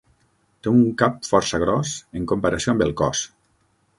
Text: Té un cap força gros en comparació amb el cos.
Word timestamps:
Té 0.67 0.71
un 0.77 0.87
cap 1.01 1.19
força 1.33 1.59
gros 1.65 1.93
en 2.21 2.27
comparació 2.33 2.75
amb 2.75 2.87
el 2.89 2.95
cos. 3.03 3.25